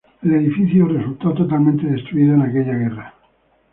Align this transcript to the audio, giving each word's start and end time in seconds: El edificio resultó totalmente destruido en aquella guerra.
El 0.23 0.33
edificio 0.33 0.87
resultó 0.87 1.31
totalmente 1.35 1.85
destruido 1.85 2.33
en 2.33 2.41
aquella 2.41 2.73
guerra. 2.75 3.13